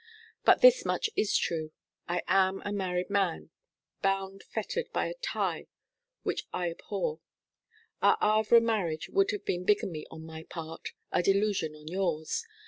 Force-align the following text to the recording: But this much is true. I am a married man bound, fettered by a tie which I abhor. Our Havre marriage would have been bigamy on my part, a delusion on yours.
But 0.43 0.61
this 0.61 0.83
much 0.83 1.11
is 1.15 1.37
true. 1.37 1.73
I 2.07 2.23
am 2.27 2.63
a 2.65 2.71
married 2.71 3.11
man 3.11 3.51
bound, 4.01 4.41
fettered 4.41 4.91
by 4.91 5.05
a 5.05 5.13
tie 5.13 5.67
which 6.23 6.47
I 6.51 6.71
abhor. 6.71 7.19
Our 8.01 8.17
Havre 8.19 8.61
marriage 8.61 9.09
would 9.09 9.29
have 9.29 9.45
been 9.45 9.63
bigamy 9.63 10.07
on 10.09 10.23
my 10.25 10.41
part, 10.41 10.93
a 11.11 11.21
delusion 11.21 11.75
on 11.75 11.87
yours. 11.87 12.47